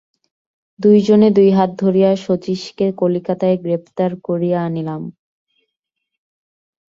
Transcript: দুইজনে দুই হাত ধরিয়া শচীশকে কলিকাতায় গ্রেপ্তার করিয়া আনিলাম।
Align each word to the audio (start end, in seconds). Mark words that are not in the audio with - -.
দুইজনে 0.79 1.27
দুই 1.31 1.49
হাত 1.51 1.69
ধরিয়া 1.79 2.11
শচীশকে 2.17 2.85
কলিকাতায় 2.97 3.57
গ্রেপ্তার 3.57 4.11
করিয়া 4.23 4.59
আনিলাম। 4.63 5.01